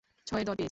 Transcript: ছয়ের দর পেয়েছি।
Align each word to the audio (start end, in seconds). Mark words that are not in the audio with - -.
ছয়ের 0.27 0.45
দর 0.45 0.55
পেয়েছি। 0.55 0.59